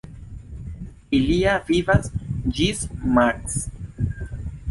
Ilia 1.17 1.51
vivas 1.67 2.09
ĝis 2.61 2.81
maks. 3.19 3.61